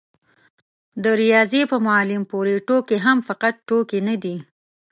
د 1.03 1.05
رياضي 1.21 1.61
په 1.71 1.77
معلم 1.87 2.21
پورې 2.31 2.53
ټوکې 2.67 2.97
هم 3.05 3.17
فقط 3.29 3.53
ټوکې 3.67 3.99
نه 4.07 4.15
دي. 4.23 4.35